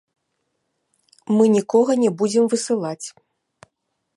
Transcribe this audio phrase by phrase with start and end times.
[1.35, 3.07] Мы нікога не будзем высылаць.